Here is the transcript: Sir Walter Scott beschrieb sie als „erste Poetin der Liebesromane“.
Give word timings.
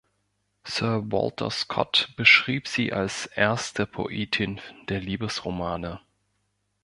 Sir 0.63 1.11
Walter 1.11 1.51
Scott 1.51 2.09
beschrieb 2.17 2.67
sie 2.67 2.91
als 2.91 3.27
„erste 3.27 3.85
Poetin 3.85 4.59
der 4.89 4.99
Liebesromane“. 4.99 6.01